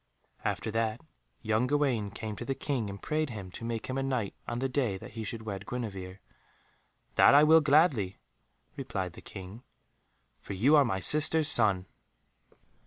After 0.43 0.71
that 0.71 0.99
young 1.43 1.67
Gawaine 1.67 2.09
came 2.09 2.35
to 2.37 2.43
the 2.43 2.55
King, 2.55 2.89
and 2.89 2.99
prayed 2.99 3.29
him 3.29 3.51
to 3.51 3.63
make 3.63 3.85
him 3.85 3.99
a 3.99 4.01
Knight 4.01 4.33
on 4.47 4.57
the 4.57 4.67
day 4.67 4.97
that 4.97 5.11
he 5.11 5.23
should 5.23 5.43
wed 5.43 5.67
Guenevere. 5.67 6.19
"That 7.13 7.35
I 7.35 7.43
will 7.43 7.61
gladly," 7.61 8.17
replied 8.75 9.13
the 9.13 9.21
King, 9.21 9.61
"for 10.39 10.53
you 10.53 10.75
are 10.75 10.85
my 10.85 11.01
sister's 11.01 11.49
son." 11.49 11.85